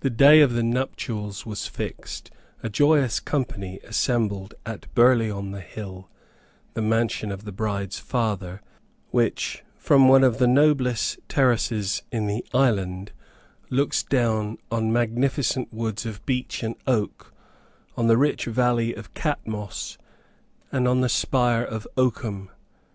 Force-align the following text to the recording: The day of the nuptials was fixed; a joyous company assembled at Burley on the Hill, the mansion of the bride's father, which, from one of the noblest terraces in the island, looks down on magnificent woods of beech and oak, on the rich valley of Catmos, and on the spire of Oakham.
The 0.00 0.10
day 0.10 0.42
of 0.42 0.52
the 0.52 0.62
nuptials 0.62 1.46
was 1.46 1.66
fixed; 1.66 2.30
a 2.62 2.68
joyous 2.68 3.18
company 3.18 3.80
assembled 3.82 4.52
at 4.66 4.92
Burley 4.94 5.30
on 5.30 5.52
the 5.52 5.62
Hill, 5.62 6.10
the 6.74 6.82
mansion 6.82 7.32
of 7.32 7.44
the 7.46 7.50
bride's 7.50 7.98
father, 7.98 8.60
which, 9.10 9.64
from 9.78 10.06
one 10.06 10.22
of 10.22 10.36
the 10.36 10.46
noblest 10.46 11.20
terraces 11.30 12.02
in 12.12 12.26
the 12.26 12.44
island, 12.52 13.12
looks 13.70 14.02
down 14.02 14.58
on 14.70 14.92
magnificent 14.92 15.72
woods 15.72 16.04
of 16.04 16.26
beech 16.26 16.62
and 16.62 16.74
oak, 16.86 17.32
on 17.96 18.06
the 18.06 18.18
rich 18.18 18.44
valley 18.44 18.92
of 18.92 19.14
Catmos, 19.14 19.96
and 20.70 20.86
on 20.86 21.00
the 21.00 21.08
spire 21.08 21.64
of 21.64 21.86
Oakham. 21.96 22.50